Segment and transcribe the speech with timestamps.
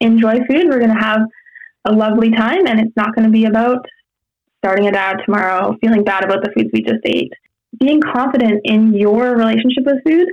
[0.00, 0.66] enjoy food.
[0.68, 1.20] We're going to have
[1.84, 3.84] a lovely time, and it's not going to be about
[4.58, 7.32] starting a diet tomorrow, feeling bad about the foods we just ate.
[7.78, 10.26] Being confident in your relationship with food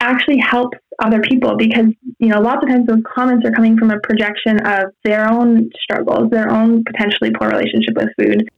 [0.00, 1.86] actually helps other people because
[2.18, 5.70] you know lots of times those comments are coming from a projection of their own
[5.82, 8.48] struggles their own potentially poor relationship with food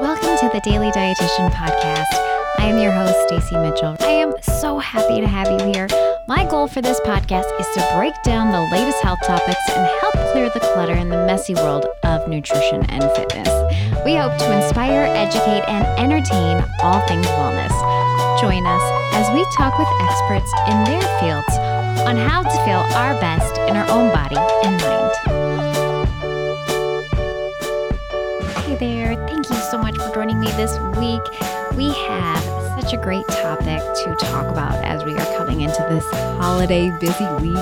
[0.00, 2.06] welcome to the daily dietitian podcast
[2.58, 5.88] i am your host stacy mitchell i am so happy to have you here
[6.26, 10.14] my goal for this podcast is to break down the latest health topics and help
[10.32, 13.48] clear the clutter in the messy world of nutrition and fitness
[14.04, 17.96] we hope to inspire educate and entertain all things wellness
[18.40, 18.82] Join us
[19.14, 21.56] as we talk with experts in their fields
[22.06, 25.12] on how to feel our best in our own body and mind.
[28.66, 31.22] Hey there, thank you so much for joining me this week.
[31.78, 36.08] We have such a great topic to talk about as we are coming into this
[36.38, 37.56] holiday busy week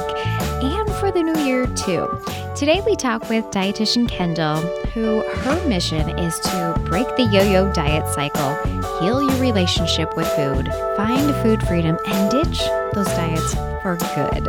[0.63, 2.07] and for the new year too.
[2.55, 4.57] Today we talk with dietitian Kendall,
[4.93, 8.55] who her mission is to break the yo-yo diet cycle,
[9.01, 12.61] heal your relationship with food, find food freedom, and ditch
[12.93, 14.47] those diets for good.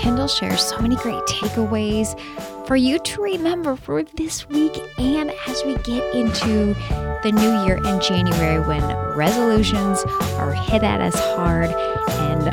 [0.00, 2.18] Kendall shares so many great takeaways
[2.66, 6.74] for you to remember for this week and as we get into
[7.22, 8.82] the new year in January when
[9.14, 10.02] resolutions
[10.38, 12.44] are hit at us hard and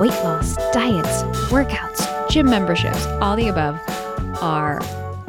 [0.00, 3.78] weight loss, diets, workouts, gym memberships, all the above
[4.42, 4.80] are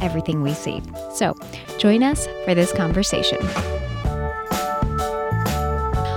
[0.01, 0.81] everything we see.
[1.13, 1.37] So
[1.77, 3.37] join us for this conversation.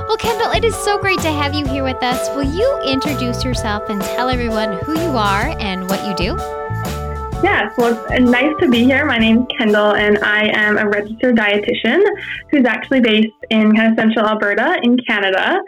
[0.07, 2.35] Well, Kendall, it is so great to have you here with us.
[2.35, 6.39] Will you introduce yourself and tell everyone who you are and what you do?
[7.45, 9.05] Yes, well, it's nice to be here.
[9.05, 12.03] My name is Kendall, and I am a registered dietitian
[12.51, 15.61] who's actually based in kind of central Alberta in Canada.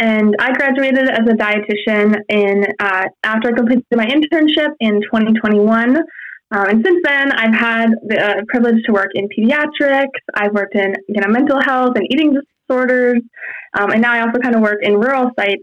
[0.00, 5.98] And I graduated as a dietitian in uh, after I completed my internship in 2021.
[5.98, 6.02] Um,
[6.50, 10.08] and since then, I've had the uh, privilege to work in pediatrics.
[10.34, 13.22] I've worked in you know, mental health and eating disorders.
[13.78, 15.62] Um, and now I also kind of work in rural sites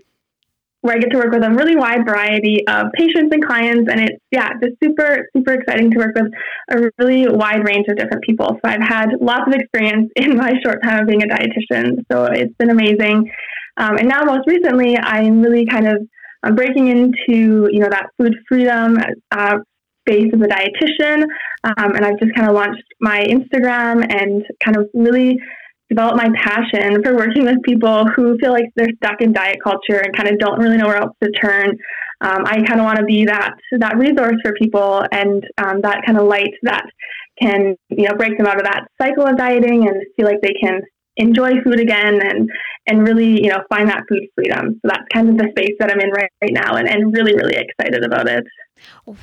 [0.82, 3.90] where I get to work with a really wide variety of patients and clients.
[3.92, 6.32] And it's, yeah, just super, super exciting to work with
[6.70, 8.48] a really wide range of different people.
[8.48, 11.98] So I've had lots of experience in my short time of being a dietitian.
[12.12, 13.32] So it's been amazing.
[13.78, 15.98] Um, and now, most recently, I'm really kind of
[16.44, 18.98] I'm breaking into you know that food freedom
[19.32, 19.58] uh,
[20.08, 21.24] space as a dietitian,
[21.64, 25.40] um, and I've just kind of launched my Instagram and kind of really
[25.90, 30.00] developed my passion for working with people who feel like they're stuck in diet culture
[30.04, 31.70] and kind of don't really know where else to turn.
[32.20, 36.02] Um, I kind of want to be that that resource for people and um, that
[36.06, 36.86] kind of light that
[37.40, 40.56] can you know break them out of that cycle of dieting and feel like they
[40.62, 40.82] can
[41.18, 42.50] enjoy food again and
[42.88, 44.80] and really you know find that food freedom.
[44.82, 47.36] So that's kind of the space that i'm in right, right now and, and really
[47.36, 48.44] really excited about it.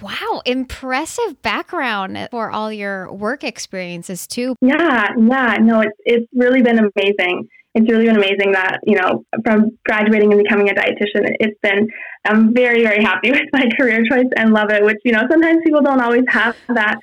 [0.03, 4.57] Wow impressive background for all your work experiences too.
[4.61, 9.25] Yeah yeah no it's it's really been amazing it's really been amazing that you know
[9.45, 11.89] from graduating and becoming a dietitian it's been
[12.25, 15.59] i'm very very happy with my career choice and love it which you know sometimes
[15.65, 16.97] people don't always have that,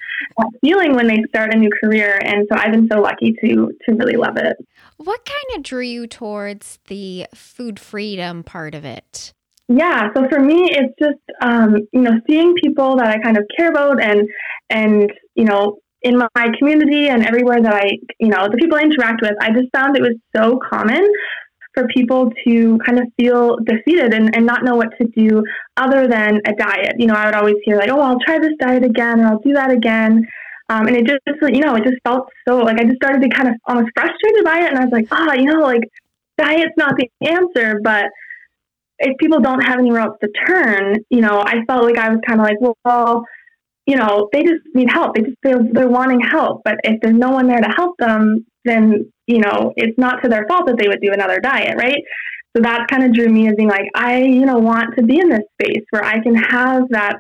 [0.64, 3.96] feeling when they start a new career and so i've been so lucky to to
[3.96, 4.58] really love it.
[4.98, 9.34] What kind of drew you towards the food freedom part of it?
[9.68, 13.46] Yeah so for me it's just um, you know seeing people that i kind of
[13.58, 14.28] care about and
[14.70, 18.82] and you know in my community and everywhere that I, you know, the people I
[18.82, 21.06] interact with, I just found it was so common
[21.74, 25.44] for people to kind of feel defeated and, and not know what to do
[25.78, 26.96] other than a diet.
[26.98, 29.40] You know, I would always hear like, oh, I'll try this diet again or I'll
[29.40, 30.28] do that again.
[30.70, 31.22] Um, and it just,
[31.54, 34.44] you know, it just felt so like I just started to kind of almost frustrated
[34.44, 34.70] by it.
[34.70, 35.84] And I was like, oh, you know, like
[36.38, 38.06] diet's not the answer, but
[39.00, 42.20] if people don't have anywhere else to turn, you know, I felt like I was
[42.26, 43.26] kind of like, well,
[43.92, 45.16] you know, they just need help.
[45.16, 46.62] They just they're, they're wanting help.
[46.64, 50.30] But if there's no one there to help them, then you know it's not to
[50.30, 52.02] their fault that they would do another diet, right?
[52.56, 55.20] So that kind of drew me as being like, I you know want to be
[55.20, 57.20] in this space where I can have that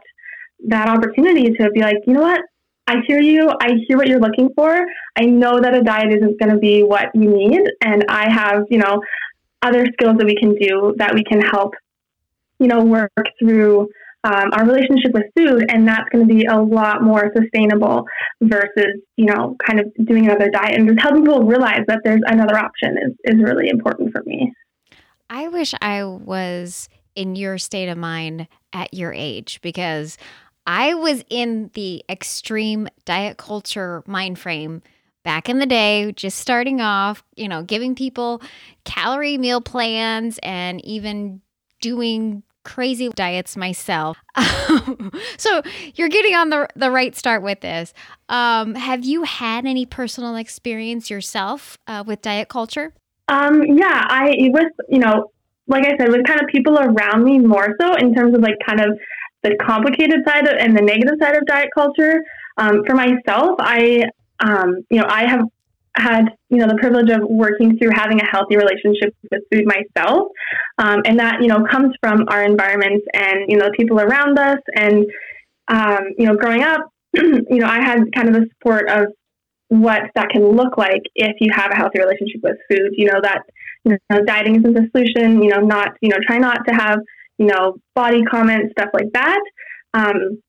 [0.69, 2.39] that opportunity to be like, you know what,
[2.87, 3.49] I hear you.
[3.59, 4.85] I hear what you're looking for.
[5.17, 8.63] I know that a diet isn't going to be what you need, and I have
[8.69, 9.01] you know
[9.61, 11.73] other skills that we can do that we can help
[12.59, 13.89] you know work through
[14.23, 18.05] um, our relationship with food, and that's going to be a lot more sustainable
[18.41, 22.21] versus you know kind of doing another diet and just helping people realize that there's
[22.25, 24.53] another option is is really important for me.
[25.29, 30.17] I wish I was in your state of mind at your age because
[30.65, 34.81] I was in the extreme diet culture mind frame
[35.23, 38.41] back in the day, just starting off, you know, giving people
[38.83, 41.41] calorie meal plans and even
[41.79, 44.17] doing crazy diets myself.
[45.37, 45.61] so
[45.95, 47.93] you're getting on the, the right start with this.
[48.29, 52.93] Um, have you had any personal experience yourself uh, with diet culture?
[53.27, 55.31] Um, yeah, I, was, you know,
[55.67, 58.55] like I said, with kind of people around me more so in terms of like
[58.65, 58.97] kind of
[59.43, 62.21] the complicated side of, and the negative side of diet culture.
[62.57, 64.03] Um, for myself, I,
[64.39, 65.41] um, you know, I have
[65.95, 70.29] had you know the privilege of working through having a healthy relationship with food myself.
[70.77, 74.37] Um, and that you know comes from our environments and you know the people around
[74.39, 74.59] us.
[74.75, 75.05] And
[75.67, 76.81] um, you know growing up
[77.13, 79.07] you know i had kind of the support of
[79.71, 82.91] what that can look like if you have a healthy relationship with food.
[82.91, 83.43] You know that
[83.85, 86.99] you know dieting isn't the solution you know not you know try not to have
[87.37, 89.41] you know body comments stuff like that.
[89.93, 90.41] Um,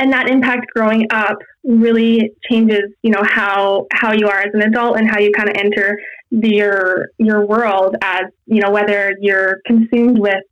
[0.00, 4.62] and that impact growing up really changes you know how how you are as an
[4.62, 6.00] adult and how you kind of enter
[6.32, 10.42] the, your your world as you know whether you're consumed with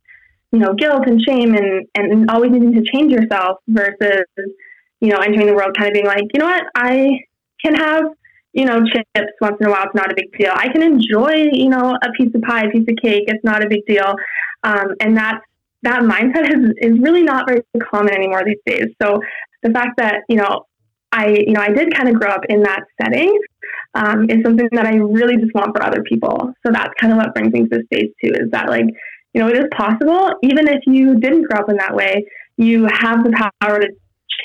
[0.51, 4.25] you know guilt and shame and and always needing to change yourself versus
[4.99, 6.63] you know entering the world kind of being like you know what?
[6.75, 7.19] I
[7.63, 8.03] can have
[8.53, 10.51] you know chips once in a while it's not a big deal.
[10.53, 13.63] I can enjoy you know a piece of pie a piece of cake it's not
[13.63, 14.13] a big deal.
[14.63, 15.43] Um, and that's
[15.83, 17.61] that mindset is, is really not very
[17.91, 18.87] common anymore these days.
[19.01, 19.21] So
[19.63, 20.65] the fact that, you know,
[21.11, 23.35] I, you know, I did kind of grow up in that setting
[23.95, 26.53] um, is something that I really just want for other people.
[26.65, 28.85] So that's kind of what brings me to this stage too, is that like,
[29.33, 32.25] you know, it is possible, even if you didn't grow up in that way,
[32.57, 33.87] you have the power to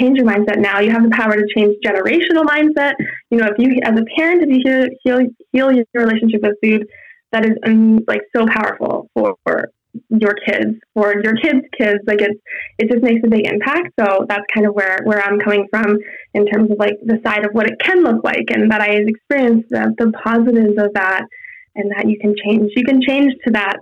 [0.00, 0.80] change your mindset now.
[0.80, 2.94] You have the power to change generational mindset.
[3.30, 6.56] You know, if you, as a parent, if you heal, heal, heal your relationship with
[6.62, 6.86] food,
[7.32, 9.70] that is um, like so powerful for, for
[10.08, 12.00] your kids or your kids' kids.
[12.06, 12.32] Like it,
[12.78, 13.88] it just makes a big impact.
[13.98, 15.96] So that's kind of where where I'm coming from
[16.34, 18.90] in terms of like the side of what it can look like, and that I
[18.92, 21.22] experienced the, the positives of that,
[21.76, 22.70] and that you can change.
[22.76, 23.78] You can change to that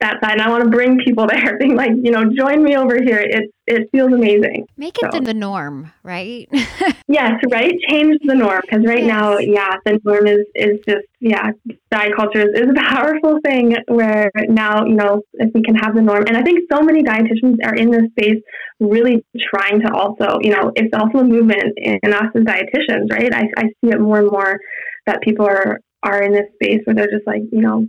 [0.00, 0.32] that side.
[0.32, 3.18] And I want to bring people there, being like, you know, join me over here.
[3.18, 4.66] It it feels amazing.
[4.76, 5.20] Make it so.
[5.20, 6.48] the norm, right?
[7.08, 7.72] yes, right.
[7.88, 9.08] Change the norm because right yes.
[9.08, 11.50] now, yeah, the norm is is just yeah,
[11.90, 13.76] diet culture is, is a powerful thing.
[13.86, 17.02] Where now, you know, if we can have the norm, and I think so many
[17.02, 18.42] dietitians are in this space,
[18.80, 23.32] really trying to also, you know, it's also a movement in us as dietitians, right?
[23.32, 24.58] I I see it more and more
[25.06, 27.86] that people are are in this space where they're just like, you know,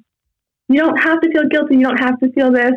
[0.73, 1.75] you don't have to feel guilty.
[1.77, 2.71] You don't have to feel this.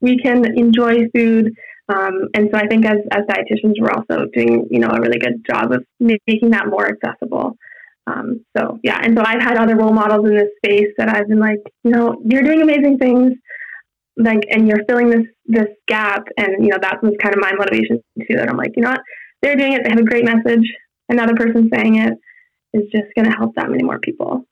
[0.00, 1.52] We can enjoy food.
[1.88, 5.18] Um, and so I think as, as dietitians, we're also doing, you know, a really
[5.18, 7.56] good job of making that more accessible.
[8.06, 11.28] Um, so yeah, and so I've had other role models in this space that I've
[11.28, 13.32] been like, you know, you're doing amazing things,
[14.16, 17.52] like, and you're filling this this gap, and you know, that was kind of my
[17.52, 18.36] motivation too.
[18.36, 19.00] That I'm like, you know what,
[19.42, 19.82] they're doing it.
[19.84, 20.64] They have a great message.
[21.10, 22.14] Another person saying it
[22.72, 24.44] is just going to help that many more people.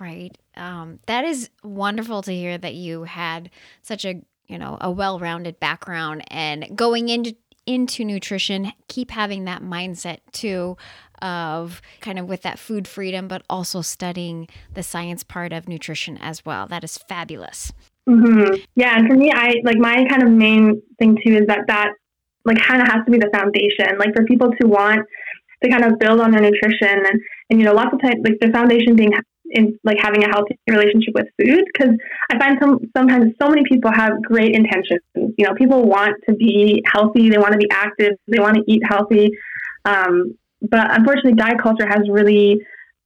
[0.00, 3.50] Right, um, that is wonderful to hear that you had
[3.82, 7.36] such a you know a well-rounded background and going into
[7.66, 10.76] into nutrition keep having that mindset too
[11.22, 16.16] of kind of with that food freedom but also studying the science part of nutrition
[16.18, 16.66] as well.
[16.66, 17.72] That is fabulous.
[18.08, 18.54] Mm-hmm.
[18.74, 21.92] yeah and for me i like my kind of main thing too is that that
[22.44, 23.98] like kind of has to be the foundation.
[23.98, 25.06] Like for people to want
[25.62, 27.20] to kind of build on their nutrition and
[27.50, 29.12] and you know lots of times like the foundation being
[29.50, 31.94] in like having a healthy relationship with food because
[32.30, 35.00] I find some sometimes so many people have great intentions.
[35.14, 38.62] You know, people want to be healthy, they want to be active, they want to
[38.66, 39.30] eat healthy,
[39.84, 42.58] um, but unfortunately, diet culture has really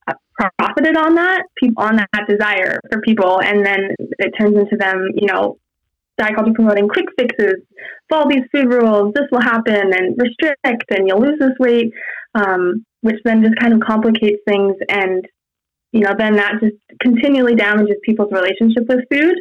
[0.08, 0.14] uh,
[0.58, 1.44] profited on that
[1.76, 5.58] on that desire for people, and then it turns into them, you know.
[6.16, 7.56] Diet culture promoting quick fixes,
[8.08, 11.92] follow these food rules, this will happen, and restrict, and you'll lose this weight,
[12.36, 15.26] um, which then just kind of complicates things and
[15.94, 19.36] you know, then that just continually damages people's relationship with food.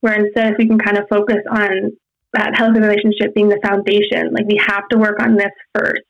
[0.00, 1.92] Where instead, if we can kind of focus on
[2.34, 6.02] that healthy relationship being the foundation, like we have to work on this first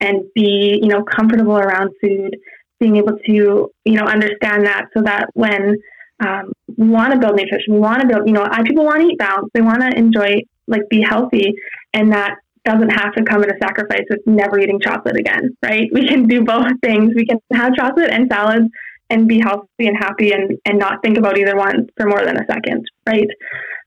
[0.00, 2.36] and be, you know, comfortable around food,
[2.80, 5.76] being able to, you know, understand that so that when
[6.18, 9.06] um, we want to build nutrition, we want to build, you know, people want to
[9.06, 11.54] eat balance, they want to enjoy, like, be healthy,
[11.94, 15.88] and that doesn't have to come at a sacrifice with never eating chocolate again, right?
[15.92, 17.12] We can do both things.
[17.14, 18.66] We can have chocolate and salads
[19.10, 22.36] and be healthy and happy and, and not think about either one for more than
[22.36, 23.28] a second, right?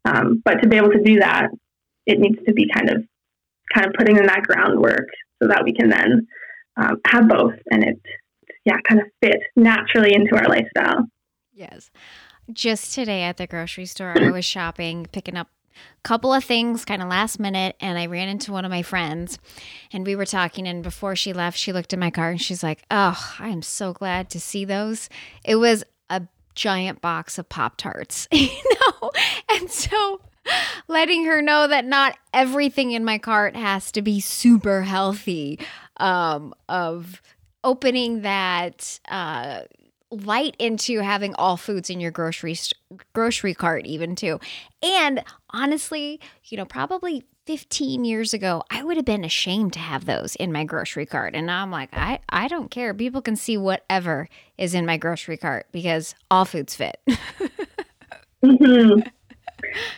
[0.05, 1.49] Um, but to be able to do that,
[2.05, 3.03] it needs to be kind of
[3.73, 5.07] kind of putting in that groundwork
[5.41, 6.27] so that we can then
[6.75, 8.01] um, have both and it
[8.65, 11.05] yeah kind of fit naturally into our lifestyle.
[11.53, 11.91] Yes.
[12.51, 15.47] Just today at the grocery store, I was shopping, picking up
[16.03, 19.37] couple of things kind of last minute and I ran into one of my friends
[19.93, 22.63] and we were talking and before she left she looked at my car and she's
[22.63, 25.09] like, "Oh, I am so glad to see those."
[25.43, 26.23] It was a
[26.55, 28.49] giant box of Pop Tarts, you
[28.91, 29.11] know?
[29.49, 30.21] And so
[30.87, 35.59] letting her know that not everything in my cart has to be super healthy.
[35.97, 37.21] Um, of
[37.63, 39.61] opening that uh,
[40.11, 42.55] light into having all foods in your grocery
[43.13, 44.39] grocery cart even too.
[44.83, 50.05] And honestly, you know, probably 15 years ago, I would have been ashamed to have
[50.05, 51.33] those in my grocery cart.
[51.33, 52.93] And now I'm like, I, I don't care.
[52.93, 56.99] People can see whatever is in my grocery cart because all foods fit.
[58.43, 58.99] mm-hmm.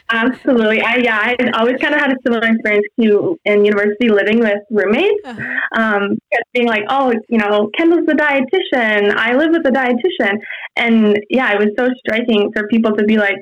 [0.10, 0.82] Absolutely.
[0.82, 4.60] I yeah, I always kind of had a similar experience to in university living with
[4.70, 5.26] roommates.
[5.26, 5.82] Uh-huh.
[5.82, 6.18] Um,
[6.54, 9.16] being like, oh, you know, Kendall's the dietitian.
[9.16, 10.38] I live with a dietitian,
[10.76, 13.38] and yeah, it was so striking for people to be like,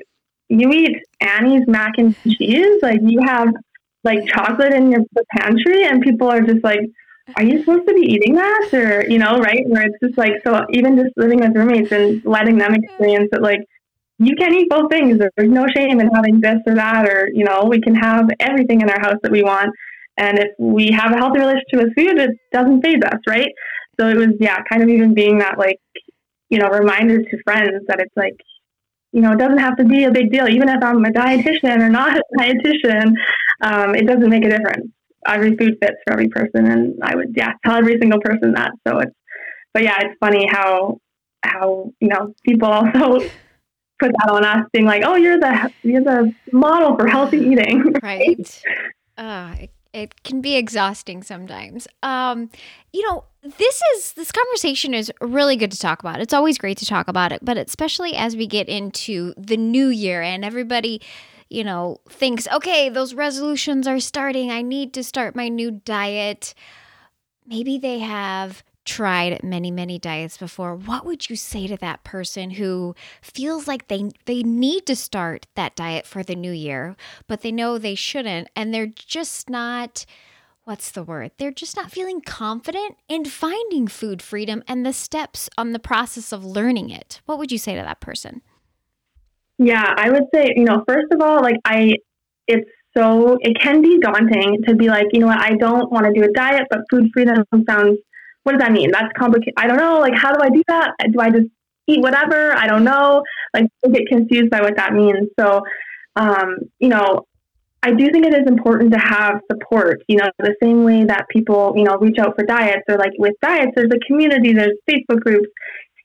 [0.48, 3.48] you eat Annie's mac and cheese, like you have
[4.04, 5.02] like chocolate in your
[5.36, 6.80] pantry, and people are just like.
[7.36, 9.62] Are you supposed to be eating that, or you know, right?
[9.68, 10.66] Where it's just like so.
[10.70, 13.60] Even just living with roommates and letting them experience it, like
[14.18, 15.18] you can eat both things.
[15.18, 18.80] There's no shame in having this or that, or, you know, we can have everything
[18.80, 19.70] in our house that we want.
[20.16, 23.50] And if we have a healthy relationship with food, it doesn't phase us, right?
[23.98, 25.80] So it was, yeah, kind of even being that, like,
[26.50, 28.36] you know, reminder to friends that it's like,
[29.12, 30.48] you know, it doesn't have to be a big deal.
[30.48, 33.12] Even if I'm a dietitian or not a dietitian,
[33.62, 34.90] um, it doesn't make a difference.
[35.26, 36.66] Every food fits for every person.
[36.66, 38.72] And I would, yeah, tell every single person that.
[38.86, 39.12] So it's,
[39.72, 40.98] but yeah, it's funny how,
[41.42, 43.28] how, you know, people also
[44.02, 47.94] put that on us, being like, "Oh, you're the you're the model for healthy eating."
[48.02, 48.62] right.
[49.16, 51.86] Uh, it, it can be exhausting sometimes.
[52.02, 52.50] Um,
[52.92, 56.20] you know, this is this conversation is really good to talk about.
[56.20, 59.88] It's always great to talk about it, but especially as we get into the new
[59.88, 61.00] year and everybody
[61.48, 64.50] you know, thinks, okay, those resolutions are starting.
[64.50, 66.54] I need to start my new diet.
[67.46, 72.50] Maybe they have tried many many diets before what would you say to that person
[72.50, 76.96] who feels like they they need to start that diet for the new year
[77.26, 80.04] but they know they shouldn't and they're just not
[80.64, 81.32] what's the word?
[81.38, 86.32] They're just not feeling confident in finding food freedom and the steps on the process
[86.32, 87.20] of learning it?
[87.26, 88.42] What would you say to that person?
[89.58, 91.94] Yeah i would say you know first of all like i
[92.48, 96.06] it's so it can be daunting to be like you know what i don't want
[96.06, 97.98] to do a diet but food freedom sounds
[98.42, 98.90] what does that mean?
[98.90, 99.54] That's complicated.
[99.56, 100.00] I don't know.
[100.00, 100.92] Like, how do I do that?
[101.10, 101.48] Do I just
[101.86, 102.52] eat whatever?
[102.54, 103.22] I don't know.
[103.54, 105.28] Like, I get confused by what that means.
[105.38, 105.62] So,
[106.16, 107.26] um, you know,
[107.84, 111.26] I do think it is important to have support, you know, the same way that
[111.28, 114.78] people, you know, reach out for diets or like with diets, there's a community, there's
[114.88, 115.48] Facebook groups,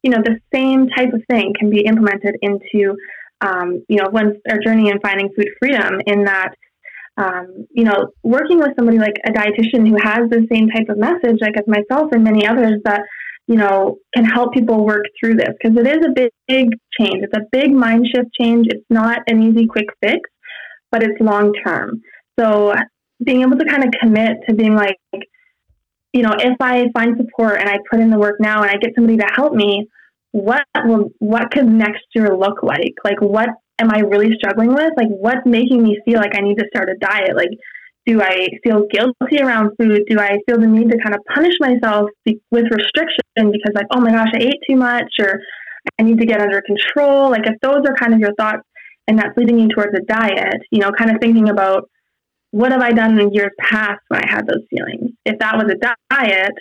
[0.02, 2.96] you know, the same type of thing can be implemented into,
[3.42, 6.56] um, you know, one's our journey in finding food freedom in that
[7.18, 10.98] um, you know, working with somebody like a dietitian who has the same type of
[10.98, 13.02] message, like as myself and many others, that
[13.48, 16.70] you know can help people work through this because it is a big, big
[17.00, 17.24] change.
[17.24, 18.68] It's a big mind shift change.
[18.70, 20.30] It's not an easy, quick fix,
[20.92, 22.02] but it's long term.
[22.40, 22.74] So
[23.24, 24.98] being able to kind of commit to being like,
[26.14, 28.76] you know, if I find support and I put in the work now and I
[28.76, 29.88] get somebody to help me,
[30.32, 32.94] what will what could next year look like?
[33.04, 34.92] Like what am I really struggling with?
[34.98, 37.36] Like, what's making me feel like I need to start a diet?
[37.36, 37.50] Like,
[38.06, 40.04] do I feel guilty around food?
[40.10, 44.00] Do I feel the need to kind of punish myself with restriction because, like, oh
[44.00, 45.40] my gosh, I ate too much, or
[46.00, 47.30] I need to get under control?
[47.30, 48.64] Like, if those are kind of your thoughts
[49.08, 51.90] and that's leading you towards a diet, you know, kind of thinking about
[52.52, 55.12] what have I done in years past when I had those feelings?
[55.26, 55.76] If that was a
[56.10, 56.54] diet,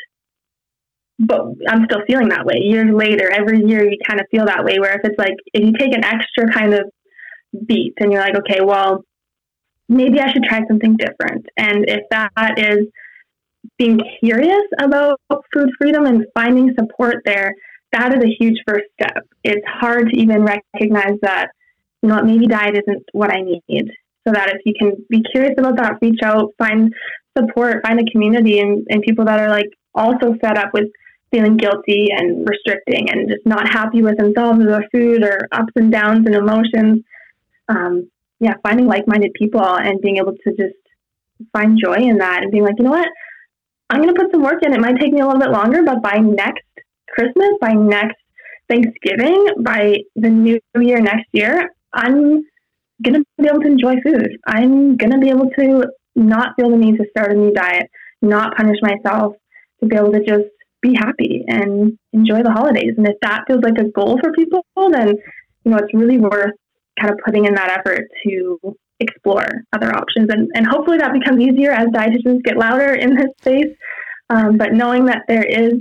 [1.18, 3.30] but I'm still feeling that way years later.
[3.30, 4.78] Every year you kind of feel that way.
[4.78, 6.90] Where if it's like, if you take an extra kind of
[7.66, 9.04] beat and you're like, okay, well,
[9.88, 11.46] maybe I should try something different.
[11.56, 12.86] And if that is
[13.78, 15.20] being curious about
[15.52, 17.52] food freedom and finding support there,
[17.92, 19.24] that is a huge first step.
[19.44, 21.48] It's hard to even recognize that,
[22.02, 23.90] you know, maybe diet isn't what I need.
[24.26, 26.92] So that if you can be curious about that, reach out, find
[27.38, 30.86] support, find a community and, and people that are like also set up with
[31.30, 35.72] feeling guilty and restricting and just not happy with themselves or their food or ups
[35.76, 37.02] and downs and emotions
[37.68, 40.74] um, yeah, finding like-minded people and being able to just
[41.52, 43.08] find joy in that and being like, you know what,
[43.90, 44.72] I'm going to put some work in.
[44.72, 46.64] It might take me a little bit longer, but by next
[47.08, 48.16] Christmas, by next
[48.68, 52.42] Thanksgiving, by the new year next year, I'm
[53.02, 54.38] going to be able to enjoy food.
[54.46, 57.88] I'm going to be able to not feel the need to start a new diet,
[58.22, 59.34] not punish myself,
[59.80, 60.48] to be able to just
[60.82, 62.94] be happy and enjoy the holidays.
[62.96, 65.08] And if that feels like a goal for people, then
[65.64, 66.54] you know it's really worth
[67.00, 68.58] kind of putting in that effort to
[69.00, 70.30] explore other options.
[70.30, 73.74] And, and hopefully that becomes easier as dietitians get louder in this space.
[74.30, 75.74] Um, but knowing that there is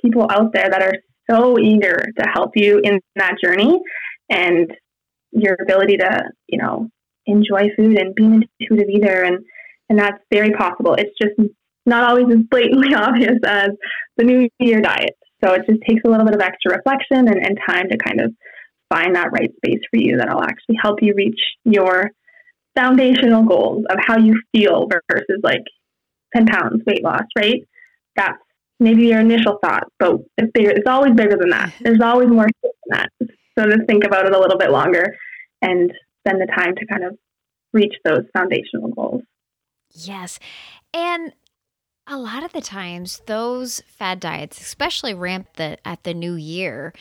[0.00, 0.94] people out there that are
[1.30, 3.78] so eager to help you in that journey
[4.30, 4.72] and
[5.32, 6.88] your ability to, you know,
[7.26, 9.22] enjoy food and be an intuitive eater.
[9.22, 9.38] And,
[9.88, 10.94] and that's very possible.
[10.94, 11.34] It's just
[11.86, 13.70] not always as blatantly obvious as
[14.16, 15.16] the New Year diet.
[15.44, 18.20] So it just takes a little bit of extra reflection and, and time to kind
[18.20, 18.32] of
[18.92, 22.10] find that right space for you that'll actually help you reach your
[22.76, 25.62] foundational goals of how you feel versus like
[26.34, 27.62] 10 pounds weight loss, right?
[28.16, 28.38] That's
[28.80, 30.70] maybe your initial thought, but it's bigger.
[30.70, 31.72] It's always bigger than that.
[31.80, 33.08] There's always more than that.
[33.58, 35.16] So just think about it a little bit longer
[35.60, 35.92] and
[36.26, 37.16] spend the time to kind of
[37.72, 39.22] reach those foundational goals.
[39.94, 40.38] Yes.
[40.94, 41.32] And
[42.06, 46.92] a lot of the times those fad diets especially ramp the, at the new year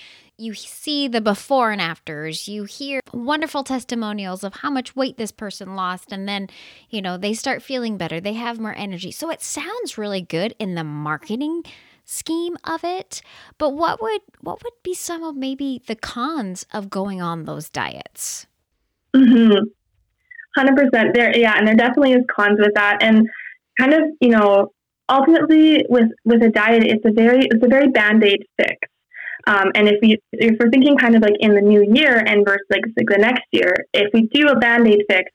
[0.42, 2.48] you see the before and afters.
[2.48, 6.50] You hear wonderful testimonials of how much weight this person lost and then
[6.90, 8.20] you know they start feeling better.
[8.20, 9.12] They have more energy.
[9.12, 11.64] So it sounds really good in the marketing
[12.04, 13.22] scheme of it
[13.58, 17.70] but what would what would be some of maybe the cons of going on those
[17.70, 18.48] diets?
[19.16, 19.66] Mm-hmm.
[20.58, 23.04] 100% there yeah and there definitely is cons with that.
[23.04, 23.30] And
[23.80, 24.74] kind of you know
[25.12, 28.78] ultimately with with a diet it's a very it's a very band-aid fix
[29.48, 32.46] um, and if we if we're thinking kind of like in the new year and
[32.46, 35.32] versus like, like the next year, if we do a band aid fix,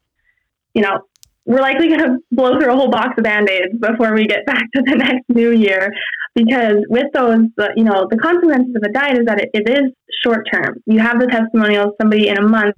[0.75, 1.01] you know,
[1.45, 4.47] we're likely going to blow through a whole box of band aids before we get
[4.47, 5.91] back to the next new year.
[6.35, 9.93] Because with those, you know, the consequences of a diet is that it, it is
[10.23, 10.77] short term.
[10.85, 12.75] You have the testimonials, somebody in a month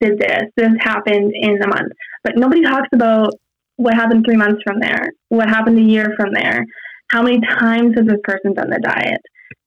[0.00, 1.92] did this, this happened in a month.
[2.24, 3.34] But nobody talks about
[3.80, 6.64] what happened three months from there, what happened a year from there,
[7.08, 9.20] how many times has this person done the diet?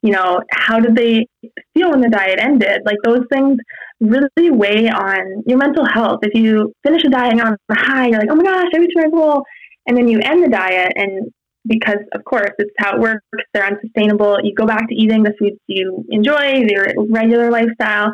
[0.03, 1.25] you know, how did they
[1.73, 2.81] feel when the diet ended?
[2.85, 3.57] Like those things
[4.01, 6.19] really weigh on your mental health.
[6.23, 8.97] If you finish a diet on a high, you're like, oh my gosh, I reached
[8.97, 9.43] my goal.
[9.87, 11.31] And then you end the diet and
[11.65, 14.39] because of course it's how it works, they're unsustainable.
[14.43, 18.13] You go back to eating the foods you enjoy, your regular lifestyle,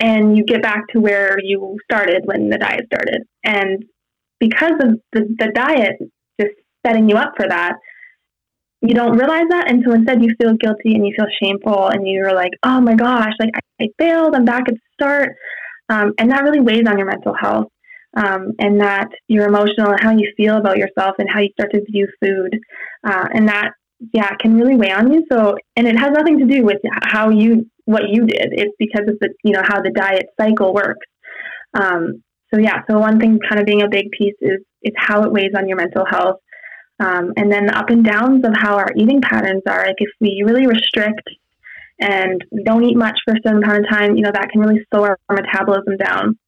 [0.00, 3.22] and you get back to where you started when the diet started.
[3.44, 3.84] And
[4.40, 5.96] because of the, the diet
[6.40, 6.54] just
[6.84, 7.74] setting you up for that,
[8.82, 12.08] you don't realize that and so instead you feel guilty and you feel shameful and
[12.08, 15.36] you're like oh my gosh like i, I failed i'm back at the start.
[15.90, 17.66] Um, and that really weighs on your mental health
[18.16, 21.72] um, and that your emotional and how you feel about yourself and how you start
[21.72, 22.58] to view food
[23.04, 23.72] uh, and that
[24.12, 25.24] yeah can really weigh on you.
[25.30, 28.48] So and it has nothing to do with how you what you did.
[28.52, 31.06] It's because of the you know how the diet cycle works.
[31.74, 35.22] Um, so yeah so one thing kind of being a big piece is is how
[35.22, 36.36] it weighs on your mental health
[37.00, 39.86] um, and then the up and downs of how our eating patterns are.
[39.86, 41.22] Like if we really restrict
[41.98, 44.80] and don't eat much for a certain amount of time, you know, that can really
[44.92, 46.38] slow our, our metabolism down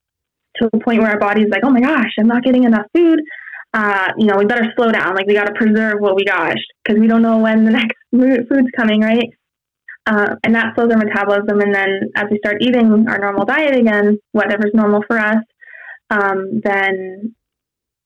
[0.56, 3.20] to a point where our body's like, oh my gosh, I'm not getting enough food.
[3.72, 5.14] Uh, you know, we better slow down.
[5.14, 7.96] Like we got to preserve what we got because we don't know when the next
[8.12, 9.30] food's coming, right?
[10.04, 11.60] Uh, and that slows our metabolism.
[11.60, 15.42] And then as we start eating our normal diet again, whatever's normal for us,
[16.12, 17.34] um, then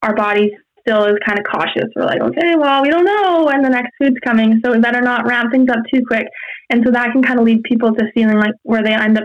[0.03, 1.91] our bodies still is kind of cautious.
[1.95, 5.01] We're like, okay, well, we don't know when the next food's coming, so we better
[5.01, 6.27] not ramp things up too quick.
[6.71, 9.25] And so that can kind of lead people to feeling like where they end up,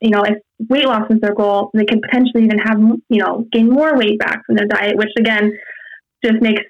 [0.00, 3.44] you know, if weight loss is their goal, they could potentially even have, you know,
[3.50, 5.52] gain more weight back from their diet, which again
[6.24, 6.62] just makes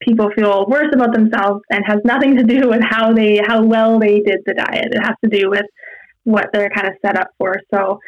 [0.00, 3.98] people feel worse about themselves and has nothing to do with how they how well
[3.98, 4.88] they did the diet.
[4.92, 5.64] It has to do with
[6.24, 7.56] what they're kind of set up for.
[7.72, 7.98] So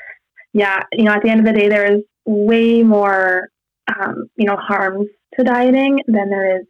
[0.53, 3.49] yeah, you know, at the end of the day, there is way more
[3.89, 6.67] um, you know harms to dieting than there is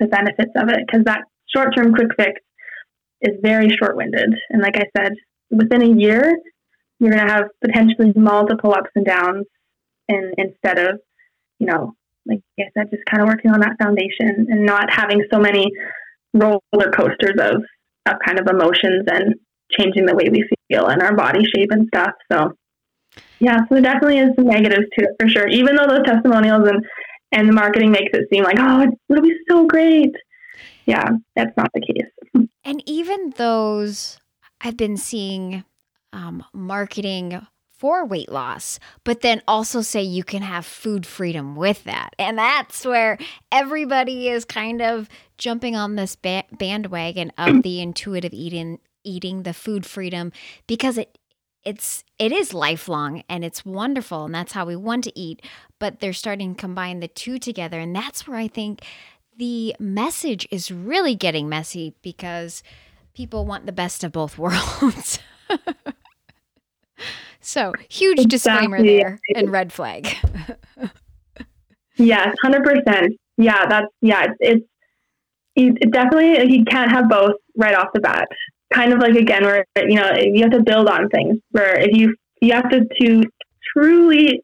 [0.00, 1.20] the benefits of it because that
[1.54, 2.40] short term quick fix
[3.20, 4.34] is very short winded.
[4.50, 5.12] And like I said,
[5.50, 6.32] within a year,
[6.98, 9.46] you're going to have potentially multiple ups and downs
[10.08, 11.00] and instead of,
[11.58, 11.94] you know,
[12.26, 15.70] like I said, just kind of working on that foundation and not having so many
[16.32, 17.62] roller coasters of,
[18.06, 19.34] of kind of emotions and
[19.70, 22.12] changing the way we feel and our body shape and stuff.
[22.30, 22.52] So,
[23.44, 25.46] yeah, so there definitely is some negatives to it for sure.
[25.48, 26.82] Even though those testimonials and
[27.32, 30.12] and the marketing makes it seem like, oh, it'll be so great.
[30.86, 32.46] Yeah, that's not the case.
[32.66, 34.18] And even those,
[34.58, 35.64] I've been seeing
[36.14, 41.84] um, marketing for weight loss, but then also say you can have food freedom with
[41.84, 42.14] that.
[42.18, 43.18] And that's where
[43.52, 49.52] everybody is kind of jumping on this ba- bandwagon of the intuitive eating eating the
[49.52, 50.32] food freedom
[50.66, 51.18] because it
[51.64, 55.42] it's it is lifelong and it's wonderful and that's how we want to eat
[55.78, 57.78] but they're starting to combine the two together.
[57.78, 58.84] And that's where i think
[59.36, 62.62] the message is really getting messy because
[63.14, 65.18] people want the best of both worlds.
[67.40, 68.28] So huge exactly.
[68.28, 70.08] disclaimer there and red flag.
[71.96, 74.64] Yes 100% yeah that's yeah it's,
[75.56, 78.26] it's it definitely you can't have both right off the bat
[78.74, 81.96] kind of like again where you know you have to build on things where if
[81.96, 83.22] you you have to to
[83.72, 84.42] truly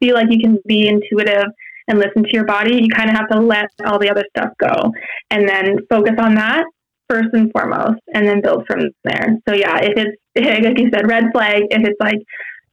[0.00, 1.46] feel like you can be intuitive
[1.88, 4.50] and listen to your body, you kind of have to let all the other stuff
[4.58, 4.92] go
[5.30, 6.64] and then focus on that
[7.08, 9.36] first and foremost and then build from there.
[9.48, 10.16] So yeah, if it's
[10.64, 12.18] like you said, red flag, if it's like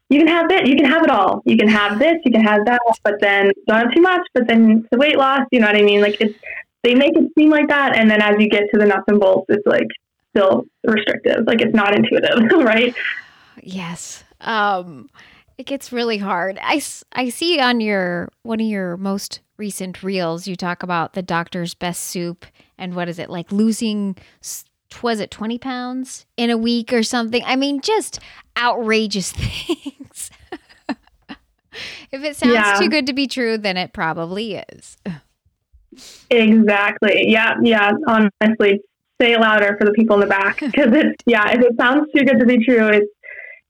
[0.10, 1.42] you can have it, you can have it all.
[1.46, 4.48] You can have this, you can have that, but then don't have too much, but
[4.48, 6.02] then the weight loss, you know what I mean?
[6.02, 6.38] Like it's
[6.84, 9.20] they make it seem like that and then as you get to the nuts and
[9.20, 9.88] bolts, it's like
[10.38, 11.46] still restrictive.
[11.46, 12.96] Like it's not intuitive, right?
[13.62, 14.24] Yes.
[14.42, 15.10] Um
[15.58, 16.60] it gets really hard.
[16.62, 16.80] I,
[17.14, 21.74] I see on your one of your most recent reels, you talk about the doctor's
[21.74, 22.46] best soup
[22.78, 24.16] and what is it like losing
[25.02, 27.42] was it 20 pounds in a week or something?
[27.46, 28.20] I mean, just
[28.58, 30.30] outrageous things.
[32.12, 32.78] if it sounds yeah.
[32.80, 34.98] too good to be true, then it probably is.
[36.30, 37.26] Exactly.
[37.28, 37.56] Yeah.
[37.62, 37.92] Yeah.
[38.08, 38.82] Honestly,
[39.22, 40.60] say it louder for the people in the back.
[40.62, 43.12] Because it's, yeah, if it sounds too good to be true, it's,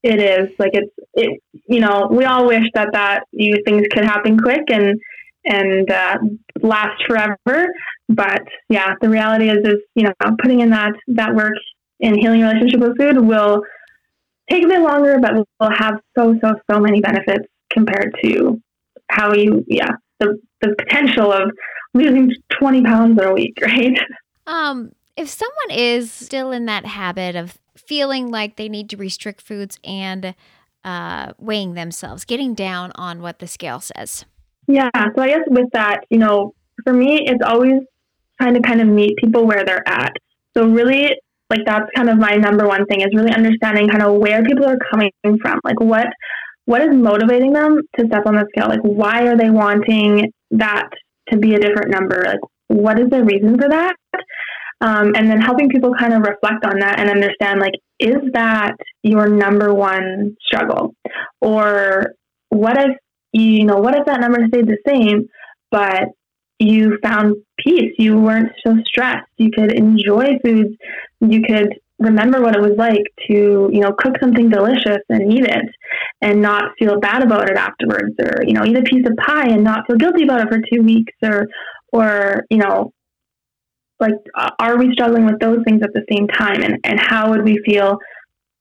[0.02, 0.50] it is.
[0.58, 4.70] Like it's it you know we all wish that that you things could happen quick
[4.70, 5.00] and
[5.44, 6.18] and uh,
[6.62, 7.66] last forever.
[8.08, 11.54] But yeah the reality is is you know putting in that that work
[12.00, 13.62] in healing relationship with food will
[14.50, 18.60] take a bit longer but will have so so so many benefits compared to
[19.10, 21.50] how you yeah the the potential of
[21.94, 23.98] losing 20 pounds in a week right?
[24.46, 29.40] Um if someone is still in that habit of feeling like they need to restrict
[29.42, 30.34] foods and
[30.84, 34.24] uh, weighing themselves, getting down on what the scale says.
[34.68, 34.90] Yeah.
[34.94, 36.54] So I guess with that, you know,
[36.84, 37.80] for me, it's always
[38.40, 40.12] trying to kind of meet people where they're at.
[40.56, 41.16] So really,
[41.50, 44.66] like that's kind of my number one thing is really understanding kind of where people
[44.66, 45.60] are coming from.
[45.64, 46.06] Like what
[46.66, 48.68] what is motivating them to step on the scale?
[48.68, 50.90] Like why are they wanting that
[51.30, 52.22] to be a different number?
[52.24, 53.96] Like what is the reason for that?
[54.80, 58.76] Um, and then helping people kind of reflect on that and understand like, is that
[59.02, 60.94] your number one struggle?
[61.40, 62.12] Or
[62.50, 62.96] what if,
[63.32, 65.28] you know, what if that number stayed the same,
[65.70, 66.04] but
[66.60, 67.92] you found peace?
[67.98, 69.28] You weren't so stressed.
[69.36, 70.76] You could enjoy foods.
[71.20, 75.44] You could remember what it was like to, you know, cook something delicious and eat
[75.44, 75.66] it
[76.20, 79.48] and not feel bad about it afterwards or, you know, eat a piece of pie
[79.48, 81.46] and not feel guilty about it for two weeks or,
[81.92, 82.92] or, you know,
[84.00, 86.62] like uh, are we struggling with those things at the same time?
[86.62, 87.98] And, and how would we feel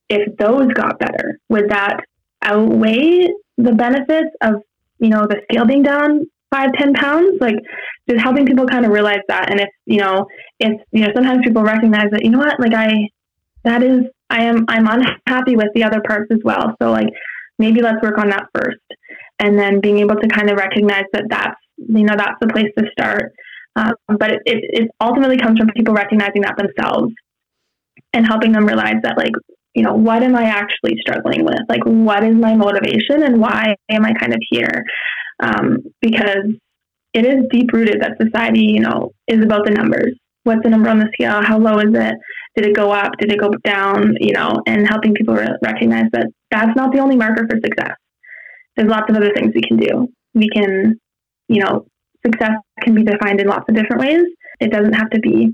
[0.09, 1.39] if those got better?
[1.49, 2.01] Would that
[2.41, 4.55] outweigh the benefits of
[4.99, 7.37] you know the scale being down five ten pounds?
[7.39, 7.55] Like
[8.09, 9.51] just helping people kind of realize that.
[9.51, 10.25] And if you know
[10.59, 12.59] if you know sometimes people recognize that you know what?
[12.59, 12.93] Like i
[13.63, 16.75] that is i am i'm unhappy with the other parts as well.
[16.81, 17.09] So like
[17.59, 18.79] maybe let's work on that first.
[19.39, 22.71] And then being able to kind of recognize that that's you know that's the place
[22.77, 23.33] to start
[23.77, 27.13] um, but it, it, it ultimately comes from people recognizing that themselves
[28.13, 29.33] and helping them realize that, like,
[29.75, 31.59] you know, what am I actually struggling with?
[31.69, 34.83] Like, what is my motivation and why am I kind of here?
[35.39, 36.47] Um, because
[37.13, 40.13] it is deep rooted that society, you know, is about the numbers.
[40.43, 41.43] What's the number on the scale?
[41.43, 42.15] How low is it?
[42.55, 43.11] Did it go up?
[43.19, 44.15] Did it go down?
[44.19, 47.95] You know, and helping people re- recognize that that's not the only marker for success.
[48.75, 50.07] There's lots of other things we can do.
[50.33, 50.99] We can,
[51.49, 51.85] you know,
[52.25, 54.23] success can be defined in lots of different ways.
[54.59, 55.53] It doesn't have to be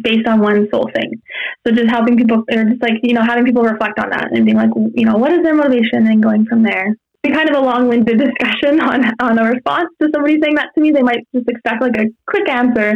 [0.00, 1.20] based on one sole thing.
[1.66, 4.44] So just helping people, or just like, you know, having people reflect on that and
[4.44, 6.96] being like, you know, what is their motivation and going from there.
[7.22, 10.80] Be kind of a long-winded discussion on on a response to somebody saying that to
[10.80, 10.90] me.
[10.90, 12.94] They might just expect like a quick answer,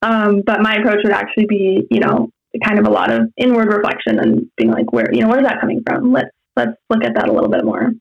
[0.00, 2.30] um, but my approach would actually be, you know,
[2.64, 5.46] kind of a lot of inward reflection and being like, where, you know, where is
[5.46, 6.10] that coming from?
[6.10, 7.92] Let's let's look at that a little bit more.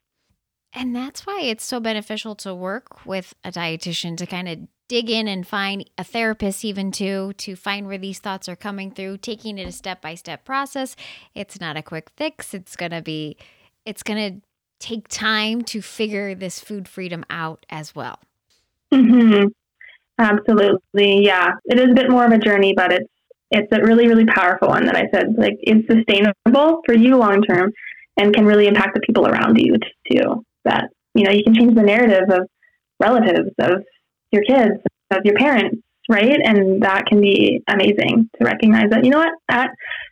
[0.75, 4.59] And that's why it's so beneficial to work with a dietitian to kind of
[4.89, 8.91] dig in and find a therapist even too to find where these thoughts are coming
[8.91, 10.97] through taking it a step by step process.
[11.33, 12.53] It's not a quick fix.
[12.53, 13.37] It's going to be
[13.85, 14.41] it's going to
[14.79, 18.19] take time to figure this food freedom out as well.
[18.91, 19.47] Mm-hmm.
[20.19, 21.53] absolutely yeah.
[21.65, 23.09] It is a bit more of a journey but it's
[23.51, 27.43] it's a really really powerful one that i said like it's sustainable for you long
[27.43, 27.71] term
[28.17, 29.75] and can really impact the people around you
[30.11, 32.47] too that you know you can change the narrative of
[32.99, 33.83] relatives of
[34.31, 34.79] your kids
[35.11, 35.77] of your parents
[36.09, 36.39] right?
[36.43, 39.69] And that can be amazing to recognize that you know what at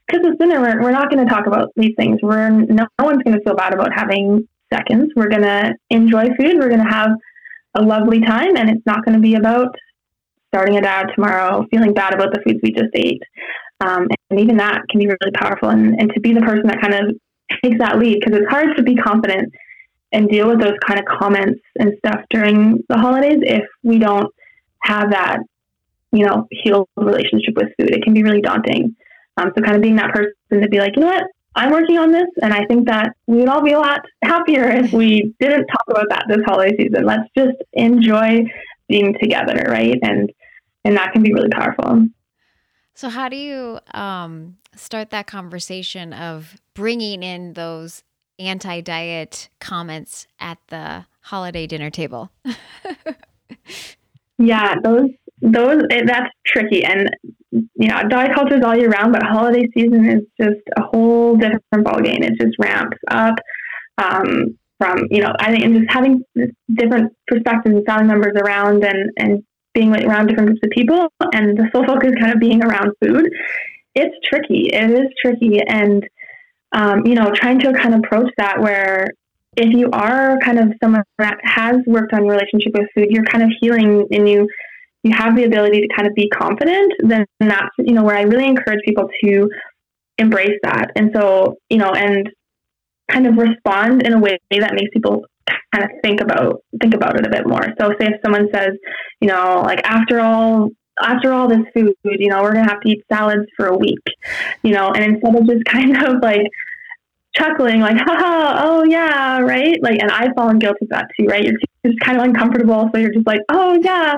[0.09, 2.19] christmas dinner we're, we're not going to talk about these things.
[2.21, 5.11] We're no, no one's going to feel bad about having seconds.
[5.15, 6.57] We're going to enjoy food.
[6.57, 7.11] We're going to have
[7.75, 9.75] a lovely time and it's not going to be about
[10.49, 13.21] starting it out tomorrow feeling bad about the foods we just ate.
[13.79, 16.81] Um, and even that can be really powerful and, and to be the person that
[16.81, 17.15] kind of
[17.63, 19.53] takes that lead because it's hard to be confident
[20.13, 24.33] and deal with those kind of comments and stuff during the holidays if we don't
[24.83, 25.39] have that,
[26.11, 27.91] you know, healed relationship with food.
[27.91, 28.95] It can be really daunting.
[29.37, 31.23] Um, so kind of being that person to be like, you know what,
[31.55, 34.69] I'm working on this, and I think that we would all be a lot happier
[34.69, 37.05] if we didn't talk about that this holiday season.
[37.05, 38.45] Let's just enjoy
[38.87, 39.97] being together, right?
[40.03, 40.31] And
[40.85, 42.07] and that can be really powerful.
[42.95, 48.03] So, how do you um, start that conversation of bringing in those
[48.43, 52.31] anti diet comments at the holiday dinner table?
[54.37, 55.09] yeah, those
[55.41, 57.09] those it, that's tricky, and
[57.51, 61.35] you know, diet culture is all year round, but holiday season is just a whole
[61.35, 62.23] different ballgame.
[62.23, 63.35] It just ramps up.
[63.97, 66.23] Um, from you know, I think and just having
[66.73, 71.57] different perspectives and family members around, and and being around different groups of people, and
[71.57, 73.29] the sole focus kind of being around food.
[73.95, 74.69] It's tricky.
[74.73, 76.03] It is tricky, and
[76.73, 79.07] um, you know, trying to kind of approach that where
[79.55, 83.43] if you are kind of someone that has worked on relationship with food, you're kind
[83.43, 84.47] of healing and you
[85.03, 88.21] you have the ability to kind of be confident, then that's you know where I
[88.21, 89.49] really encourage people to
[90.17, 90.91] embrace that.
[90.95, 92.29] And so, you know, and
[93.11, 95.25] kind of respond in a way that makes people
[95.73, 97.67] kind of think about think about it a bit more.
[97.79, 98.71] So say if someone says,
[99.19, 100.69] you know, like after all
[101.01, 104.03] after all this food, you know, we're gonna have to eat salads for a week,
[104.61, 106.47] you know, and instead of just kind of like
[107.35, 109.81] chuckling, like, haha, oh yeah, right?
[109.81, 111.43] Like, and I've fallen guilty of that too, right?
[111.43, 114.15] You're just kind of uncomfortable, so you're just like, oh yeah.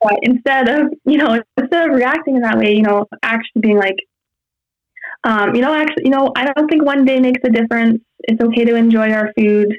[0.00, 3.78] But instead of, you know, instead of reacting in that way, you know, actually being
[3.78, 3.96] like,
[5.24, 8.02] um, you know, actually, you know, I don't think one day makes a difference.
[8.20, 9.72] It's okay to enjoy our food,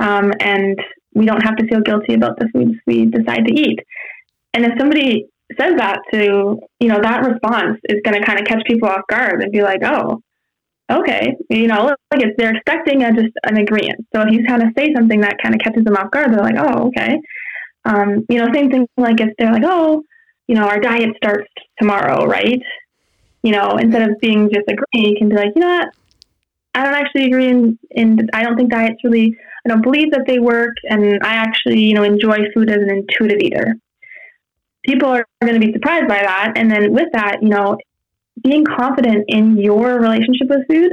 [0.00, 0.78] um, and
[1.14, 3.80] we don't have to feel guilty about the foods we decide to eat.
[4.54, 5.26] And if somebody
[5.58, 9.06] says that to, you know, that response is going to kind of catch people off
[9.08, 10.20] guard and be like, oh,
[10.90, 14.06] okay, you know, like if they're expecting a, just an agreement.
[14.14, 16.42] So if you kind of say something that kind of catches them off guard, they're
[16.42, 17.18] like, oh, okay.
[17.84, 20.02] Um, you know, same thing like if they're like, oh,
[20.46, 22.60] you know, our diet starts tomorrow, right?
[23.42, 25.88] You know, instead of being just agreeing, you can be like, you know what?
[26.74, 30.24] I don't actually agree in, in I don't think diets really I don't believe that
[30.26, 33.74] they work and I actually, you know, enjoy food as an intuitive eater.
[34.86, 36.52] People are going to be surprised by that.
[36.56, 37.76] And then with that, you know,
[38.42, 40.92] being confident in your relationship with food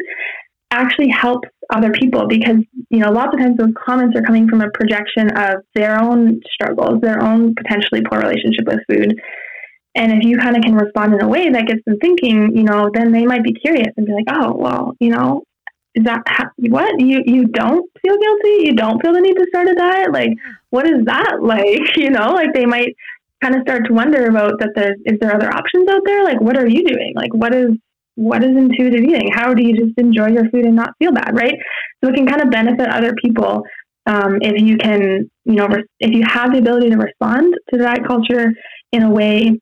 [0.72, 2.58] actually helps other people because
[2.90, 6.42] you know lots of times those comments are coming from a projection of their own
[6.52, 9.20] struggles their own potentially poor relationship with food.
[9.96, 12.64] And if you kind of can respond in a way that gets them thinking you
[12.64, 15.44] know then they might be curious and be like oh well you know
[15.96, 17.00] is that how, what?
[17.00, 18.66] You you don't feel guilty?
[18.66, 20.12] You don't feel the need to start a diet?
[20.12, 20.32] Like
[20.70, 21.96] what is that like?
[21.96, 22.96] You know like they might
[23.44, 26.24] kind of start to wonder about that there's is there other options out there?
[26.24, 27.14] Like what are you doing?
[27.16, 27.72] Like what is
[28.16, 29.30] what is intuitive eating?
[29.34, 31.56] How do you just enjoy your food and not feel bad right?
[32.04, 33.64] So it can kind of benefit other people
[34.06, 37.80] um, if you can you know res- if you have the ability to respond to
[37.80, 38.52] that culture
[38.92, 39.60] in a way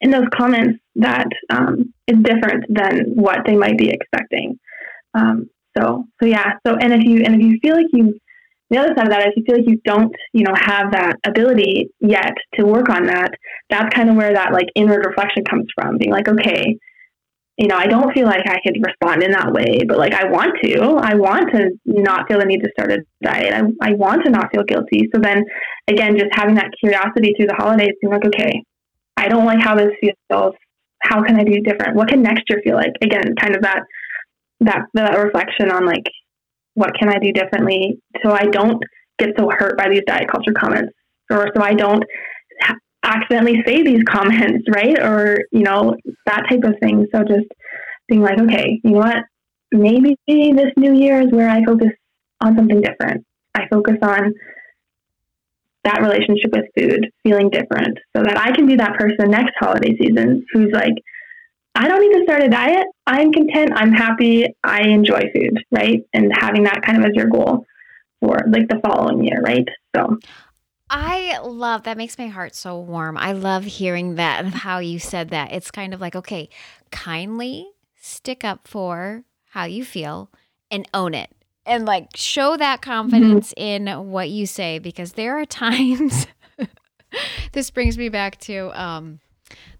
[0.00, 4.58] in those comments that um, is different than what they might be expecting.
[5.14, 8.18] Um, so so yeah so and if you and if you feel like you
[8.70, 11.16] the other side of that is you feel like you don't, you know, have that
[11.24, 13.30] ability yet to work on that.
[13.70, 16.76] That's kind of where that like inward reflection comes from, being like, okay,
[17.58, 20.28] you know, I don't feel like I could respond in that way, but like I
[20.28, 20.96] want to.
[20.98, 23.54] I want to not feel the need to start a diet.
[23.54, 25.08] I, I want to not feel guilty.
[25.14, 25.42] So then
[25.88, 28.62] again, just having that curiosity through the holidays, being like, okay,
[29.16, 30.54] I don't like how this feels.
[31.02, 31.96] How can I do different?
[31.96, 32.92] What can next year feel like?
[33.00, 33.80] Again, kind of that
[34.60, 36.04] that that reflection on like
[36.76, 38.82] what can I do differently so I don't
[39.18, 40.92] get so hurt by these diet culture comments
[41.30, 42.04] or so I don't
[43.02, 44.98] accidentally say these comments, right?
[44.98, 47.06] Or, you know, that type of thing.
[47.14, 47.46] So just
[48.08, 49.16] being like, okay, you know what?
[49.72, 51.90] Maybe this new year is where I focus
[52.40, 53.24] on something different.
[53.54, 54.32] I focus on
[55.84, 59.96] that relationship with food feeling different so that I can be that person next holiday
[60.00, 60.94] season who's like,
[61.76, 62.86] I don't need to start a diet.
[63.06, 63.72] I'm content.
[63.74, 64.46] I'm happy.
[64.64, 66.02] I enjoy food, right?
[66.14, 67.66] And having that kind of as your goal
[68.20, 69.68] for like the following year, right?
[69.94, 70.18] So
[70.88, 73.18] I love that makes my heart so warm.
[73.18, 75.52] I love hearing that and how you said that.
[75.52, 76.48] It's kind of like, okay,
[76.90, 80.30] kindly stick up for how you feel
[80.70, 81.30] and own it.
[81.66, 83.88] And like show that confidence mm-hmm.
[83.88, 86.26] in what you say because there are times
[87.52, 89.20] this brings me back to um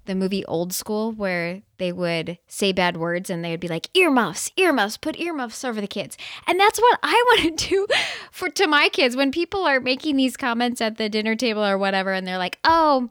[0.06, 3.94] the movie Old School where they would say bad words and they would be like
[3.96, 6.16] earmuffs, earmuffs, put earmuffs over the kids.
[6.46, 7.86] And that's what I want to do
[8.30, 11.76] for to my kids when people are making these comments at the dinner table or
[11.78, 13.10] whatever and they're like, "Oh,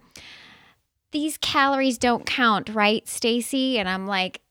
[1.11, 4.41] these calories don't count, right, Stacy?" And I'm like,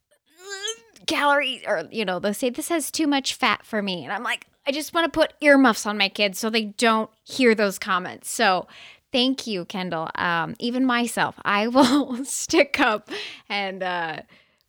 [1.06, 4.22] "Calories or you know, they'll say this has too much fat for me." And I'm
[4.22, 7.78] like, I just want to put earmuffs on my kids so they don't hear those
[7.78, 8.30] comments.
[8.30, 8.66] So
[9.14, 10.10] Thank you, Kendall.
[10.16, 13.10] Um, even myself, I will stick up
[13.48, 14.22] and uh,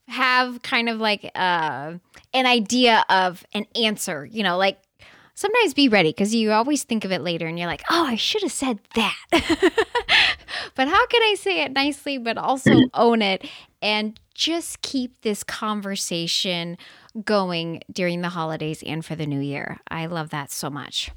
[0.07, 1.93] have kind of like uh,
[2.31, 4.77] an idea of an answer, you know, like
[5.33, 8.17] sometimes be ready because you always think of it later and you're like, oh, I
[8.17, 9.17] should have said that.
[10.75, 13.49] but how can I say it nicely, but also own it
[13.81, 16.77] and just keep this conversation
[17.23, 19.79] going during the holidays and for the new year?
[19.89, 21.09] I love that so much.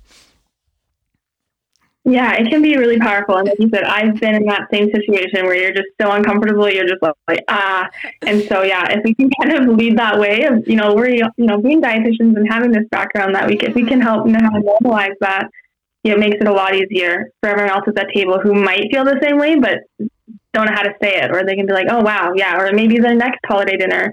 [2.10, 3.36] Yeah, it can be really powerful.
[3.36, 6.66] And like you said, I've been in that same situation where you're just so uncomfortable.
[6.70, 7.86] You're just like, ah.
[8.22, 11.10] And so, yeah, if we can kind of lead that way of, you know, we're,
[11.10, 14.38] you know, being dietitians and having this background that we, if we can help know
[14.40, 15.50] how to normalize that,
[16.02, 19.04] it makes it a lot easier for everyone else at that table who might feel
[19.04, 19.80] the same way, but
[20.54, 21.30] don't know how to say it.
[21.30, 22.56] Or they can be like, oh, wow, yeah.
[22.56, 24.10] Or maybe the next holiday dinner,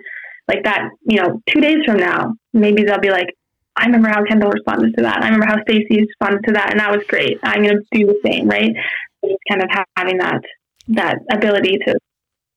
[0.50, 3.30] like that, you know, two days from now, maybe they'll be like,
[3.78, 5.22] I remember how Kendall responded to that.
[5.22, 7.38] I remember how Stacy responded to that, and that was great.
[7.44, 8.74] I'm going to do the same, right?
[9.26, 10.42] Just kind of having that
[10.90, 11.96] that ability to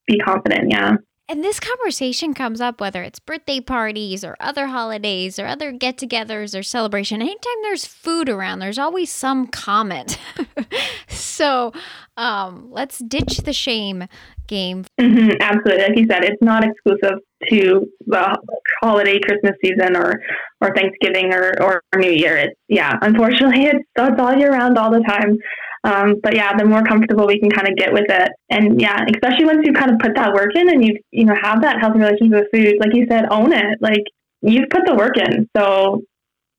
[0.06, 0.70] be confident.
[0.70, 0.96] Yeah.
[1.30, 5.98] And this conversation comes up whether it's birthday parties or other holidays or other get
[5.98, 7.20] togethers or celebration.
[7.20, 10.18] Anytime there's food around, there's always some comment.
[11.08, 11.72] so
[12.16, 14.06] um, let's ditch the shame
[14.46, 14.86] game.
[14.98, 15.82] Mm-hmm, absolutely.
[15.82, 17.18] Like you said, it's not exclusive
[17.50, 18.38] to the
[18.82, 20.22] holiday Christmas season or,
[20.62, 22.38] or Thanksgiving or, or New Year.
[22.38, 25.36] It's, yeah, unfortunately, it's, it's all year round all the time.
[25.84, 28.30] Um, but yeah, the more comfortable we can kind of get with it.
[28.50, 31.34] And yeah, especially once you kind of put that work in and you, you know,
[31.40, 33.78] have that healthy relationship with food, like you said, own it.
[33.80, 34.02] Like
[34.40, 35.48] you've put the work in.
[35.56, 36.02] So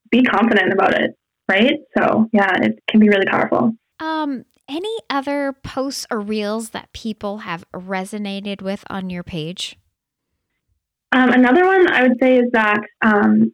[0.10, 1.12] be confident about it.
[1.48, 1.74] Right.
[1.98, 3.74] So yeah, it can be really powerful.
[4.00, 9.78] Um, any other posts or reels that people have resonated with on your page?
[11.12, 13.52] Um, another one I would say is that um,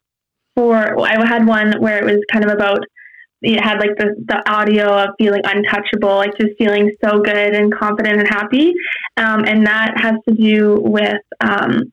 [0.55, 2.79] for well, I had one where it was kind of about
[3.41, 7.73] it had like the, the audio of feeling untouchable, like just feeling so good and
[7.73, 8.73] confident and happy.
[9.17, 11.91] Um, and that has to do with um,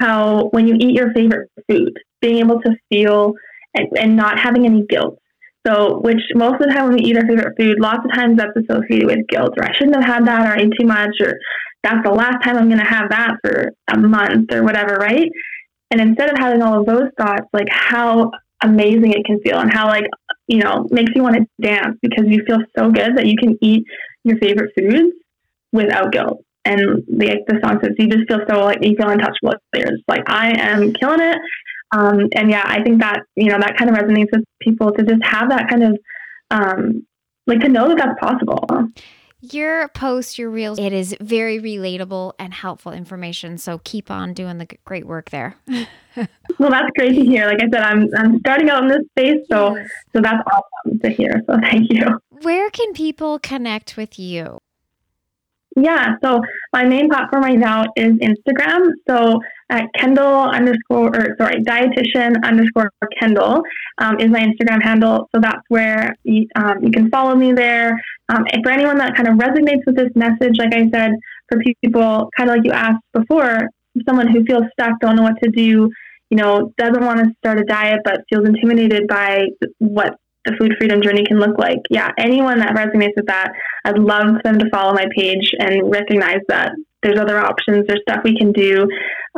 [0.00, 3.34] how when you eat your favorite food, being able to feel
[3.74, 5.18] and, and not having any guilt.
[5.66, 8.38] So, which most of the time when we eat our favorite food, lots of times
[8.38, 11.10] that's associated with guilt, or I shouldn't have had that, or I ate too much,
[11.20, 11.34] or
[11.82, 15.30] that's the last time I'm going to have that for a month, or whatever, right?
[15.90, 18.30] And instead of having all of those thoughts, like how
[18.62, 20.04] amazing it can feel and how like
[20.48, 23.56] you know makes you want to dance because you feel so good that you can
[23.62, 23.84] eat
[24.24, 25.14] your favorite foods
[25.72, 26.42] without guilt.
[26.64, 29.54] And the, the song says you just feel so like you feel untouchable.
[29.74, 31.38] Just like i am killing it.
[31.90, 35.02] Um, and yeah i think that you know that kind of resonates with people to
[35.02, 35.98] just have that kind of
[36.50, 37.06] um,
[37.46, 38.90] like to know that that's possible
[39.40, 43.58] your post, your reels, it is very relatable and helpful information.
[43.58, 45.56] So keep on doing the great work there.
[46.58, 47.46] well, that's great to hear.
[47.46, 49.88] Like I said, I'm I'm starting out in this space, so yes.
[50.14, 51.42] so that's awesome to hear.
[51.46, 52.04] So thank you.
[52.42, 54.58] Where can people connect with you?
[55.80, 56.40] Yeah, so
[56.72, 58.90] my main platform right now is Instagram.
[59.08, 59.38] So
[59.70, 63.62] at Kendall underscore, or sorry, dietitian underscore Kendall
[63.98, 65.28] um, is my Instagram handle.
[65.34, 67.92] So that's where you, um, you can follow me there.
[68.28, 71.12] Um, for anyone that kind of resonates with this message, like I said,
[71.48, 73.68] for people, kind of like you asked before,
[74.06, 75.90] someone who feels stuck, don't know what to do,
[76.30, 79.46] you know, doesn't want to start a diet but feels intimidated by
[79.78, 80.16] what
[80.48, 81.78] the food freedom journey can look like.
[81.90, 83.52] Yeah, anyone that resonates with that,
[83.84, 88.20] I'd love them to follow my page and recognize that there's other options, there's stuff
[88.24, 88.88] we can do.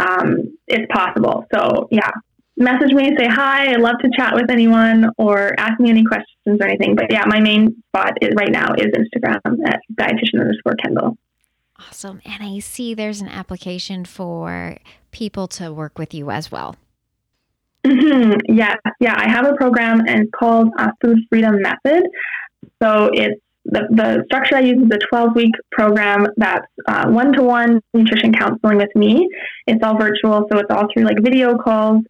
[0.01, 1.47] Um, it's possible.
[1.53, 2.11] So, yeah,
[2.57, 3.73] message me, say hi.
[3.73, 6.95] I'd love to chat with anyone or ask me any questions or anything.
[6.95, 11.19] But yeah, my main spot is right now is Instagram at dietitian underscore Kendall.
[11.79, 12.21] Awesome.
[12.25, 14.77] And I see there's an application for
[15.11, 16.77] people to work with you as well.
[17.87, 18.55] Mm-hmm.
[18.55, 19.15] Yeah, yeah.
[19.17, 22.05] I have a program and it's called uh, Food Freedom Method.
[22.83, 26.67] So it's the, the structure I use is a 12 week program that's
[27.07, 29.29] one to one nutrition counseling with me.
[29.67, 32.03] It's all virtual, so it's all through like video calls.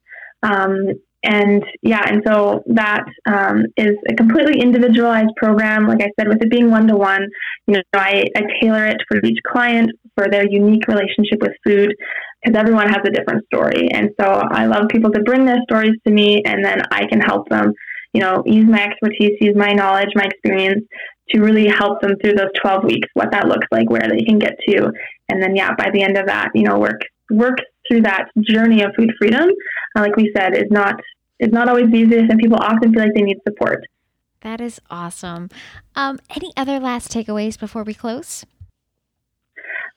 [0.42, 5.86] Um, and yeah, and so that um, is a completely individualized program.
[5.86, 7.26] Like I said, with it being one to one,
[7.66, 11.94] you know, I, I tailor it for each client for their unique relationship with food
[12.42, 13.88] because everyone has a different story.
[13.90, 17.20] And so I love people to bring their stories to me and then I can
[17.20, 17.72] help them,
[18.14, 20.84] you know, use my expertise, use my knowledge, my experience
[21.30, 24.38] to really help them through those 12 weeks, what that looks like, where they can
[24.38, 24.90] get to.
[25.28, 27.58] And then, yeah, by the end of that, you know, work, work
[27.90, 29.48] through that journey of food freedom,
[29.96, 31.00] uh, like we said, is not,
[31.38, 33.84] is not always the easiest and people often feel like they need support.
[34.42, 35.50] That is awesome.
[35.94, 38.44] Um, any other last takeaways before we close?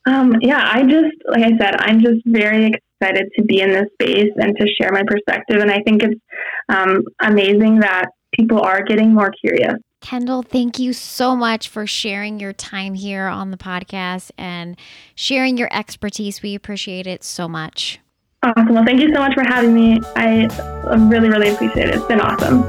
[0.05, 3.85] Um, yeah, I just, like I said, I'm just very excited to be in this
[3.93, 5.61] space and to share my perspective.
[5.61, 6.19] And I think it's
[6.67, 12.37] um, amazing that people are getting more curious Kendall, thank you so much for sharing
[12.37, 14.77] your time here on the podcast and
[15.15, 16.41] sharing your expertise.
[16.41, 17.99] We appreciate it so much.
[18.43, 18.75] Awesome.
[18.75, 20.01] Well, thank you so much for having me.
[20.17, 20.47] I
[21.09, 21.95] really, really appreciate it.
[21.95, 22.63] It's been awesome.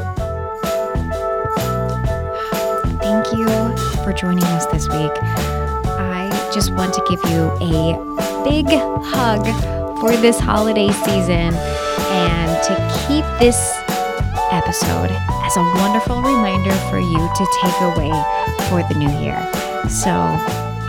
[3.00, 3.48] Thank you
[4.04, 5.10] for joining us this week.
[5.20, 9.44] I just want to give you a big hug
[9.98, 13.76] for this holiday season and to keep this
[14.54, 15.10] episode
[15.42, 18.10] as a wonderful reminder for you to take away
[18.68, 19.38] for the new year.
[19.88, 20.12] So,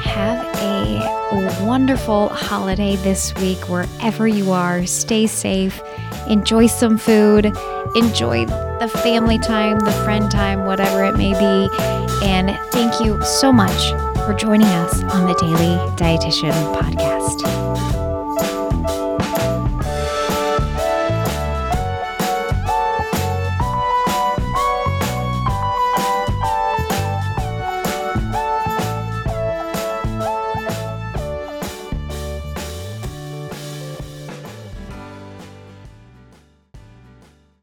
[0.03, 4.86] have a wonderful holiday this week wherever you are.
[4.86, 5.82] Stay safe,
[6.30, 7.47] enjoy some food,
[7.95, 11.70] enjoy the family time, the friend time, whatever it may be.
[12.24, 13.89] And thank you so much
[14.26, 17.24] for joining us on the Daily Dietitian Podcast.